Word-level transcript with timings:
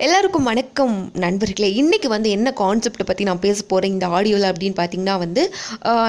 எல்லாருக்கும் 0.00 0.48
வணக்கம் 0.48 0.92
நண்பர்களே. 1.22 1.68
இன்றைக்கி 1.80 2.08
வந்து 2.12 2.28
என்ன 2.34 2.48
கான்செப்டை 2.60 3.04
பற்றி 3.06 3.24
நான் 3.24 3.40
பேச 3.44 3.58
போகிறேன் 3.68 3.92
இந்த 3.94 4.06
ஆடியோவில் 4.08 4.48
அப்படின்னு 4.50 4.76
பார்த்தீங்கன்னா 4.80 5.16
வந்து 5.18 5.42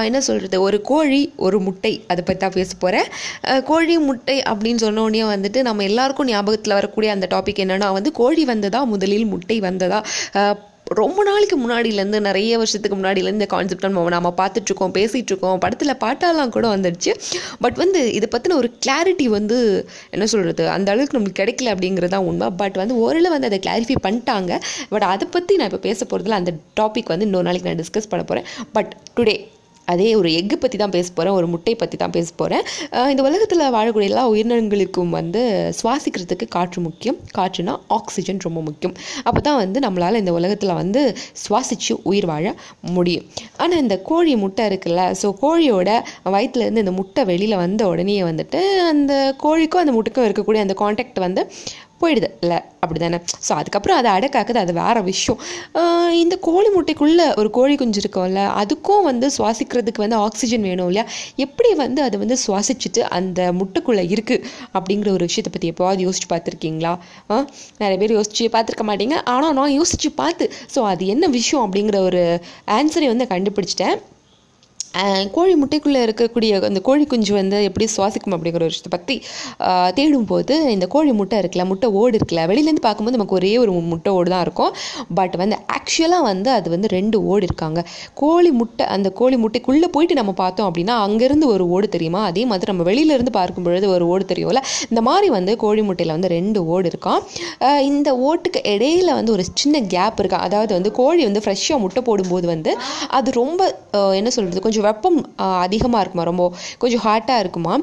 என்ன 0.08 0.20
சொல்கிறது 0.26 0.60
ஒரு 0.66 0.78
கோழி 0.90 1.20
ஒரு 1.46 1.58
முட்டை 1.66 1.92
அதை 2.12 2.22
பற்றி 2.22 2.40
தான் 2.44 2.56
பேச 2.58 2.70
போகிறேன் 2.78 3.08
கோழி 3.70 3.96
முட்டை 4.08 4.36
அப்படின்னு 4.52 4.82
சொன்ன 4.84 5.02
உடனே 5.08 5.24
வந்துட்டு 5.34 5.62
நம்ம 5.68 5.86
எல்லாருக்கும் 5.90 6.30
ஞாபகத்தில் 6.32 6.78
வரக்கூடிய 6.78 7.16
அந்த 7.16 7.28
டாபிக் 7.34 7.62
என்னென்னா 7.64 7.92
வந்து 7.98 8.12
கோழி 8.12 8.44
வந்ததா? 8.44 8.82
முதலில் 8.94 9.30
முட்டை 9.34 9.58
வந்ததா? 9.68 10.00
ரொம்ப 10.98 11.22
நாளைக்கு 11.22 11.56
முன்னாடியிலேருந்து 11.58 12.20
நிறைய 12.20 12.52
வருஷத்துக்கு 12.60 12.96
முன்னாடியிலேருந்து 12.96 13.40
இந்த 13.40 13.46
கான்செப்ட் 13.52 13.84
நம்ம 13.86 14.12
நம்ம 14.14 14.30
பார்த்துட்ருக்கோம் 14.40 14.94
பேசிகிட்ருக்கோம் 14.96 15.60
படத்தில் 15.64 15.94
பாட்டெல்லாம் 16.04 16.52
கூட 16.56 16.66
வந்துடுச்சு. 16.76 17.12
பட் 17.64 17.76
வந்து 17.82 18.00
இதை 18.18 18.28
பற்றின 18.32 18.56
ஒரு 18.60 18.70
கிளாரிட்டி 18.86 19.26
வந்து 19.36 19.58
என்ன 20.10 20.26
சொல்கிறது 20.32 20.64
அந்த 20.76 20.90
அளவுக்கு 20.94 21.16
நம்மளுக்கு 21.18 21.40
கிடைக்கல 21.42 21.74
அப்படிங்கிறது 21.74 22.14
தான் 22.16 22.26
உண்மை. 22.30 22.48
பட் 22.62 22.80
வந்து 22.82 22.96
ஓரளவு 23.04 23.34
வந்து 23.36 23.50
அதை 23.50 23.60
கிளாரிஃபை 23.66 23.98
பண்ணிட்டாங்க. 24.08 24.52
பட் 24.94 25.08
அதை 25.12 25.28
பற்றி 25.36 25.60
நான் 25.60 25.70
இப்போ 25.72 25.82
பேச 25.88 26.06
போகிறதுல 26.10 26.40
அந்த 26.42 26.54
டாபிக் 26.80 27.12
வந்து 27.14 27.28
இன்னொரு 27.30 27.48
நாளைக்கு 27.50 27.70
நான் 27.70 27.82
டிஸ்கஸ் 27.84 28.12
பண்ண 28.14 28.24
போகிறேன் 28.24 28.48
பட் 28.72 28.92
டுடே 29.18 29.36
அதே 29.88 30.08
ஒரு 30.18 30.28
எக்கு 30.38 30.56
பற்றி 30.62 30.76
தான் 30.80 30.92
பேச 30.96 31.06
போகிறேன் 31.14 31.36
ஒரு 31.38 31.46
முட்டை 31.52 31.72
பற்றி 31.80 31.96
தான் 32.02 32.12
பேச 32.16 32.28
போகிறேன் 32.40 32.64
இந்த 33.12 33.22
உலகத்தில் 33.28 33.62
வாழக்கூடிய 33.76 34.10
எல்லா 34.10 34.24
உயிரினங்களுக்கும் 34.32 35.12
வந்து 35.18 35.40
சுவாசிக்கிறதுக்கு 35.78 36.46
காற்று 36.56 36.80
முக்கியம். 36.86 37.18
காற்றுனா 37.38 37.74
ஆக்சிஜன் 37.96 38.40
ரொம்ப 38.46 38.60
முக்கியம். 38.68 38.94
அப்போ 39.28 39.40
தான் 39.48 39.58
வந்து 39.62 39.80
நம்மளால் 39.86 40.20
இந்த 40.22 40.34
உலகத்தில் 40.38 40.74
வந்து 40.82 41.02
சுவாசித்து 41.44 41.96
உயிர் 42.12 42.28
வாழ 42.32 42.54
முடியும். 42.96 43.26
ஆனால் 43.62 43.82
இந்த 43.84 43.96
கோழி 44.10 44.34
முட்டை 44.44 44.66
இருக்குல்ல 44.70 45.04
ஸோ 45.22 45.28
கோழியோட 45.44 45.90
வயிற்றுலேருந்து 46.36 46.84
இந்த 46.84 46.94
முட்டை 47.00 47.24
வெளியில் 47.32 47.60
வந்த 47.64 47.82
உடனே 47.92 48.18
வந்துட்டு 48.30 48.62
அந்த 48.92 49.12
கோழிக்கும் 49.44 49.84
அந்த 49.84 49.94
முட்டைக்கும் 49.98 50.28
இருக்கக்கூடிய 50.28 50.62
அந்த 50.66 50.76
காண்டாக்ட் 50.82 51.20
வந்து 51.26 51.44
போயிடுது 52.02 52.28
இல்லை 52.44 52.58
அப்படி 52.82 52.98
தானே 53.02 53.18
ஸோ 53.46 53.52
அதுக்கப்புறம் 53.60 53.98
அதை 54.00 54.10
அடக்காக்குது 54.16 54.60
அது 54.62 54.72
வேறு 54.80 55.00
விஷயம். 55.08 55.40
இந்த 56.22 56.34
கோழி 56.46 56.68
முட்டைக்குள்ளே 56.76 57.26
ஒரு 57.40 57.48
கோழி 57.56 57.74
குஞ்சு 57.80 58.00
இருக்கும்ல 58.02 58.42
அதுக்கும் 58.60 59.06
வந்து 59.08 59.26
சுவாசிக்கிறதுக்கு 59.36 60.04
வந்து 60.04 60.18
ஆக்சிஜன் 60.26 60.66
வேணும் 60.68 60.88
இல்லையா? 60.90 61.04
எப்படி 61.44 61.70
வந்து 61.82 62.00
அது 62.06 62.18
வந்து 62.22 62.38
சுவாசிச்சுட்டு 62.44 63.02
அந்த 63.18 63.40
முட்டைக்குள்ளே 63.60 64.04
இருக்குது 64.14 64.44
அப்படிங்கிற 64.76 65.10
ஒரு 65.16 65.26
விஷயத்தை 65.30 65.52
பற்றி 65.56 65.72
எப்போவாவது 65.72 66.06
யோசிச்சு 66.06 66.30
பார்த்துருக்கீங்களா? 66.34 66.94
ஆ 67.30 67.42
நிறைய 67.82 67.98
பேர் 68.02 68.16
யோசிச்சு 68.18 68.46
பார்த்துருக்க 68.56 68.86
மாட்டீங்க. 68.92 69.18
ஆனால் 69.34 69.56
நான் 69.60 69.76
யோசிச்சு 69.80 70.10
பார்த்து 70.22 70.46
ஸோ 70.76 70.82
அது 70.92 71.04
என்ன 71.16 71.28
விஷயம் 71.38 71.66
அப்படிங்கிற 71.66 71.98
ஒரு 72.08 72.22
ஆன்சரை 72.78 73.08
வந்து 73.12 73.26
கண்டுபிடிச்சிட்டேன். 73.34 73.98
கோழி 75.34 75.52
முட்டைக்குள்ளே 75.60 76.00
இருக்கக்கூடிய 76.06 76.60
அந்த 76.68 76.80
கோழி 76.86 77.04
குஞ்சு 77.10 77.32
வந்து 77.40 77.58
எப்படி 77.68 77.86
சுவாசிக்கும் 77.96 78.34
அப்படிங்கிற 78.36 78.62
ஒரு 78.62 78.70
விஷயத்தை 78.70 78.92
பற்றி 78.94 79.16
தேடும் 79.98 80.08
தேடும்போது 80.10 80.54
இந்த 80.74 80.86
கோழி 80.94 81.12
முட்டை 81.18 81.36
இருக்குல்ல 81.42 81.64
முட்டை 81.70 81.88
ஓடு 82.00 82.14
இருக்குல்ல 82.18 82.42
வெளியிலேருந்து 82.50 82.82
பார்க்கும்போது 82.86 83.16
நமக்கு 83.16 83.36
ஒரே 83.38 83.50
ஒரு 83.62 83.72
முட்டை 83.90 84.10
ஓடு 84.18 84.28
தான் 84.32 84.42
இருக்கும். 84.46 84.72
பட் 85.18 85.34
வந்து 85.42 85.56
ஆக்சுவலாக 85.76 86.24
வந்து 86.28 86.50
அது 86.56 86.68
வந்து 86.74 86.88
ரெண்டு 86.94 87.16
ஓடு 87.32 87.44
இருக்காங்க. 87.48 87.80
கோழி 88.22 88.50
முட்டை 88.60 88.84
அந்த 88.94 89.08
கோழி 89.20 89.36
முட்டைக்குள்ளே 89.44 89.88
போயிட்டு 89.96 90.16
நம்ம 90.20 90.32
பார்த்தோம் 90.42 90.68
அப்படின்னா 90.68 90.96
அங்கேருந்து 91.06 91.46
ஒரு 91.54 91.66
ஓடு 91.76 91.88
தெரியுமா? 91.96 92.22
அதே 92.30 92.44
மாதிரி 92.50 92.70
நம்ம 92.72 92.86
வெளியிலேருந்து 92.90 93.34
பார்க்கும் 93.38 93.66
பொழுது 93.68 93.88
ஒரு 93.94 94.06
ஓடு 94.14 94.26
தெரியும்ல. 94.32 94.62
இந்த 94.90 95.02
மாதிரி 95.08 95.30
வந்து 95.36 95.54
கோழி 95.64 95.84
முட்டையில் 95.90 96.14
வந்து 96.16 96.30
ரெண்டு 96.36 96.60
ஓடு 96.74 96.92
இருக்கான் 96.92 97.20
இந்த 97.90 98.08
ஓட்டுக்கு 98.30 98.62
இடையில 98.74 99.10
வந்து 99.20 99.34
ஒரு 99.36 99.46
சின்ன 99.62 99.84
கேப் 99.94 100.20
இருக்கா? 100.24 100.40
அதாவது 100.48 100.72
வந்து 100.78 100.92
கோழி 101.00 101.22
வந்து 101.28 101.44
ஃப்ரெஷ்ஷாக 101.46 101.80
முட்டை 101.84 102.02
போடும்போது 102.10 102.48
வந்து 102.54 102.72
அது 103.20 103.30
ரொம்ப 103.42 103.60
என்ன 104.20 104.30
சொல்கிறது 104.36 104.66
கொஞ்சம் 104.66 104.79
வெப்பம் 104.86 105.18
அதிகமாக 105.64 106.02
இருக்குமா? 106.04 106.24
ரொம்ப 106.30 106.44
கொஞ்சம் 106.82 107.02
ஹாட்டாக 107.06 107.42
இருக்குமா? 107.44 107.74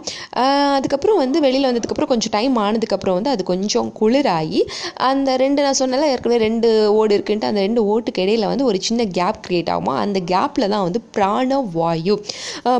அதுக்கப்புறம் 0.77 1.19
வந்து 1.23 1.37
வெளியில் 1.45 1.69
வந்ததுக்கப்புறம் 1.69 2.11
கொஞ்சம் 2.13 2.33
டைம் 2.37 2.55
ஆனதுக்கப்புறம் 2.65 3.17
வந்து 3.19 3.31
அது 3.35 3.43
கொஞ்சம் 3.51 3.89
குளிராகி 3.99 4.61
அந்த 5.09 5.37
ரெண்டு 5.43 5.65
நான் 5.65 5.79
சொன்னல 5.81 6.09
ஏற்கனவே 6.13 6.39
ரெண்டு 6.47 6.69
ஓடு 6.99 7.11
இருக்குன்ட்டு 7.17 7.49
அந்த 7.51 7.61
ரெண்டு 7.67 7.81
ஓட்டுக்கு 7.93 8.23
இடையில 8.25 8.47
வந்து 8.53 8.67
ஒரு 8.69 8.79
சின்ன 8.89 9.07
கேப் 9.19 9.41
க்ரியேட் 9.47 9.71
ஆகுமா? 9.75 9.95
அந்த 10.05 10.19
கேப்பில் 10.33 10.71
தான் 10.73 10.85
வந்து 10.87 11.01
பிராண 11.17 11.59
வாயு 11.77 12.15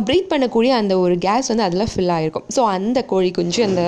ப்ரீத் 0.08 0.31
பண்ணக்கூடிய 0.34 0.72
அந்த 0.81 0.94
ஒரு 1.03 1.16
கேஸ் 1.28 1.52
வந்து 1.53 1.68
அதில் 1.68 1.90
ஃபில் 1.94 2.14
ஆகிருக்கும். 2.18 2.47
ஸோ 2.56 2.64
அந்த 2.78 3.00
கோழி 3.14 3.31
குஞ்சு 3.40 3.62
அந்த 3.70 3.84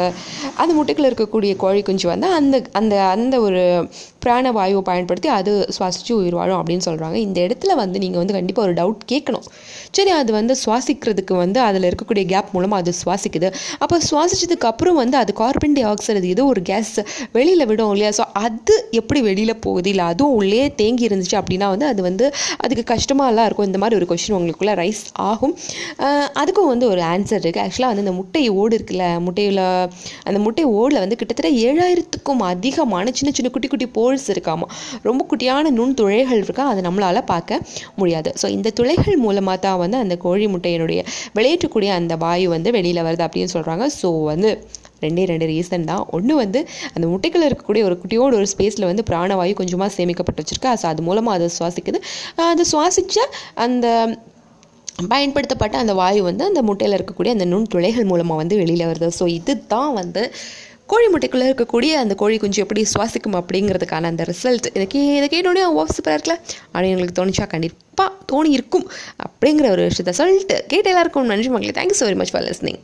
அந்த 0.61 0.71
முட்டைக்குள்ள 0.77 1.11
இருக்கக்கூடிய 1.11 1.53
கோழி 1.65 1.81
குஞ்சு 1.89 2.07
வந்து 2.13 2.29
அந்த 2.39 2.55
அந்த 2.79 2.95
அந்த 3.15 3.35
ஒரு 3.47 3.61
பிராணவாயுவை 4.23 4.81
பயன்படுத்தி 4.89 5.29
அது 5.35 5.51
சுவாசித்து 5.75 6.11
உயிர் 6.19 6.37
வாழும் 6.39 6.59
அப்படின்னு 6.61 6.85
சொல்கிறாங்க 6.87 7.17
இந்த 7.25 7.37
இடத்துல 7.47 7.75
வந்து 7.81 7.97
நீங்கள் 8.03 8.21
வந்து 8.21 8.35
கண்டிப்பாக 8.37 8.67
ஒரு 8.67 8.73
டவுட் 8.79 9.03
கேட்கணும். 9.11 9.45
சரி 9.97 10.11
அது 10.21 10.31
வந்து 10.39 10.53
சுவாசிக்கிறதுக்கு 10.63 11.33
வந்து 11.43 11.59
அதில் 11.67 11.87
இருக்கக்கூடிய 11.89 12.25
கேப் 12.33 12.51
மூலமாக 12.55 12.83
அது 12.83 12.93
சுவாசிக்குது. 13.01 13.49
அப்போ 13.83 13.95
சுவாசிச்சதுக்கு 14.09 14.67
அப்புறம் 14.71 14.97
வந்து 15.01 15.17
அது 15.21 15.31
கார்பன் 15.41 15.75
டை 15.77 15.83
ஆக்சைடு 15.91 16.31
ஏதோ 16.35 16.45
ஒரு 16.53 16.63
கேஸ் 16.69 16.95
வெளியில் 17.37 17.67
விடும் 17.71 17.91
இல்லையா? 17.95 18.11
ஸோ 18.19 18.25
அது 18.45 18.75
எப்படி 19.01 19.19
வெளியில் 19.29 19.53
போகுது? 19.65 19.89
இல்லை 19.93 20.05
அதுவும் 20.11 20.35
உள்ளே 20.39 20.63
தேங்கி 20.81 21.07
இருந்துச்சு 21.09 21.37
அப்படின்னா 21.41 21.69
வந்து 21.73 21.87
அது 21.91 22.01
வந்து 22.09 22.25
அதுக்கு 22.65 22.85
கஷ்டமாலாம் 22.93 23.47
இருக்கும். 23.49 23.67
இந்த 23.69 23.81
மாதிரி 23.83 23.97
ஒரு 23.99 24.07
கொஷின் 24.11 24.37
உங்களுக்குள்ளே 24.39 24.75
ரைஸ் 24.81 25.03
ஆகும். 25.29 25.55
அதுக்கும் 26.41 26.69
வந்து 26.73 26.85
ஒரு 26.93 27.01
ஆன்சர் 27.13 27.43
இருக்குது 27.43 27.63
ஆக்சுவலாக 27.65 27.91
வந்து 27.93 28.05
இந்த 28.05 28.15
முட்டை 28.19 28.43
ஓடு 28.61 28.73
இருக்குல்ல 28.79 29.05
முட்டையில் 29.27 29.63
அந்த 30.29 30.39
முட்டை 30.45 30.65
ஓடில் 30.79 31.01
வந்து 31.03 31.17
கிட்டத்தட்ட 31.21 31.51
ஏழாயிரத்துக்கும் 31.67 32.43
அதிகமான 32.51 33.05
சின்ன 33.19 33.31
சின்ன 33.37 33.49
குட்டி 33.55 33.67
குட்டி 33.71 33.87
போல்ஸ் 33.97 34.27
இருக்காமா? 34.33 34.67
ரொம்ப 35.07 35.21
குட்டியான 35.31 35.71
நுண் 35.77 35.95
துளைகள் 35.99 36.41
இருக்கா? 36.45 36.65
அதை 36.71 36.81
நம்மளால் 36.87 37.21
பார்க்க 37.33 37.59
முடியாது. 37.99 38.29
ஸோ 38.41 38.47
இந்த 38.57 38.69
துளைகள் 38.79 39.17
மூலமாக 39.25 39.57
தான் 39.65 39.79
வந்து 39.83 39.97
அந்த 40.03 40.08
அந்த 40.09 40.17
கோழி 40.25 40.47
முட்டையினுடைய 40.55 40.99
வெளியேற்றக்கூடிய 41.39 41.93
அந்த 42.01 42.15
வாயு 42.25 42.49
வந்து 42.57 42.69
வெளியில் 42.79 43.05
வருது 43.09 43.25
அப்படின்னு 43.29 43.55
சொல்கிறாங்க 43.57 43.87
ஸோ 44.01 44.11
வந்து 44.33 44.51
ரெண்டே 45.03 45.23
ரெண்டு 45.29 45.45
ரீசன் 45.51 45.85
தான். 45.89 46.01
ஒன்று 46.15 46.33
வந்து 46.41 46.59
அந்த 46.95 47.05
முட்டைகள் 47.11 47.45
இருக்கக்கூடிய 47.47 47.83
ஒரு 47.89 47.95
குட்டியோட 48.01 48.33
ஒரு 48.39 48.47
ஸ்பேஸில் 48.53 48.87
வந்து 48.89 49.03
பிராணவாயு 49.09 49.53
கொஞ்சமாக 49.59 49.91
சேமிக்கப்பட்டு 49.97 50.41
வச்சிருக்கா. 50.43 50.71
ஸோ 50.81 50.85
அது 50.91 51.01
மூலமாக 51.09 51.37
அதை 51.37 51.47
சுவாசிக்குது. 51.57 51.99
அது 52.47 52.65
சுவாசித்த 52.71 53.23
அந்த 53.65 53.87
பயன்படுத்தப்பட்ட 55.11 55.75
அந்த 55.83 55.93
வாயு 56.01 56.21
வந்து 56.29 56.43
அந்த 56.49 56.61
முட்டையில் 56.69 56.97
இருக்கக்கூடிய 56.97 57.33
அந்த 57.37 57.45
நுண் 57.51 57.69
துளைகள் 57.75 58.09
மூலமாக 58.11 58.41
வந்து 58.41 58.57
வெளியில் 58.61 58.89
வருது. 58.91 59.09
ஸோ 59.19 59.27
இது 59.37 59.55
தான் 59.73 59.93
வந்து 59.99 60.23
கோழி 60.93 61.07
முட்டைக்குள்ளே 61.13 61.47
இருக்கக்கூடிய 61.49 61.91
அந்த 62.03 62.13
கோழி 62.23 62.37
குஞ்சு 62.43 62.63
எப்படி 62.65 62.83
சுவாசிக்கும் 62.93 63.39
அப்படிங்கிறதுக்கான 63.41 64.09
அந்த 64.13 64.25
ரிசல்ட் 64.31 64.69
இதை 64.75 64.87
கே 64.95 65.03
இதை 65.19 65.29
கேட்டோடனே 65.35 65.65
சூப்பராக 65.97 66.17
இருக்கல 66.19 66.35
அப்படின்னு 66.73 66.95
எங்களுக்கு 66.95 67.19
தோணுச்சா? 67.21 67.47
கண்டிப்பாக 67.55 68.18
தோணி 68.31 68.51
இருக்கும் 68.57 68.87
அப்படிங்கிற 69.25 69.67
ஒரு 69.75 69.83
விஷயத்த 69.91 70.13
சொல்லிட்டு 70.21 70.57
கேட்ட 70.67 70.89
எல்லாருக்கும் 70.93 71.31
நன்றி 71.33 71.49
மக்களே. 71.55 71.75
Thank you 71.79 71.97
so 71.99 72.07
very 72.09 72.19
much 72.21 72.33
for 72.33 72.47
listening 72.49 72.79